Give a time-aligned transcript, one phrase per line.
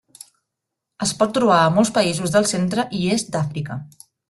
[1.07, 3.81] Es pot trobar a molts països del centre i est d'Àfrica.